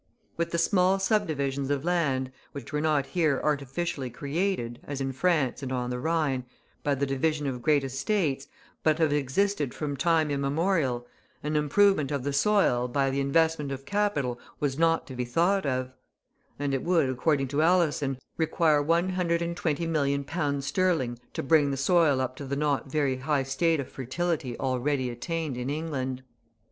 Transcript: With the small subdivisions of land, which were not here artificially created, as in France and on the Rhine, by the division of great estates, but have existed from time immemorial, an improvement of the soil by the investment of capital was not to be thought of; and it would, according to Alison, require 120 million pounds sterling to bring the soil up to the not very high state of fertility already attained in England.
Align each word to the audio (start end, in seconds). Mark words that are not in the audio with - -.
With 0.35 0.49
the 0.49 0.57
small 0.57 0.97
subdivisions 0.97 1.69
of 1.69 1.85
land, 1.85 2.31
which 2.53 2.73
were 2.73 2.81
not 2.81 3.05
here 3.05 3.39
artificially 3.43 4.09
created, 4.09 4.79
as 4.83 4.99
in 4.99 5.11
France 5.11 5.61
and 5.61 5.71
on 5.71 5.91
the 5.91 5.99
Rhine, 5.99 6.43
by 6.83 6.95
the 6.95 7.05
division 7.05 7.45
of 7.45 7.61
great 7.61 7.83
estates, 7.83 8.47
but 8.81 8.97
have 8.97 9.13
existed 9.13 9.75
from 9.75 9.95
time 9.95 10.31
immemorial, 10.31 11.05
an 11.43 11.55
improvement 11.55 12.09
of 12.09 12.23
the 12.23 12.33
soil 12.33 12.87
by 12.87 13.11
the 13.11 13.19
investment 13.19 13.71
of 13.71 13.85
capital 13.85 14.39
was 14.59 14.75
not 14.75 15.05
to 15.05 15.13
be 15.15 15.23
thought 15.23 15.67
of; 15.67 15.91
and 16.57 16.73
it 16.73 16.81
would, 16.81 17.07
according 17.07 17.47
to 17.49 17.61
Alison, 17.61 18.17
require 18.37 18.81
120 18.81 19.85
million 19.85 20.23
pounds 20.23 20.65
sterling 20.65 21.19
to 21.33 21.43
bring 21.43 21.69
the 21.69 21.77
soil 21.77 22.19
up 22.19 22.35
to 22.37 22.45
the 22.45 22.55
not 22.55 22.89
very 22.91 23.17
high 23.17 23.43
state 23.43 23.79
of 23.79 23.87
fertility 23.87 24.57
already 24.59 25.11
attained 25.11 25.55
in 25.55 25.69
England. 25.69 26.23